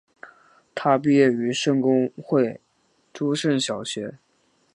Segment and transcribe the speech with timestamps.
[0.73, 2.59] 他毕业于圣公会
[3.13, 4.17] 诸圣小学。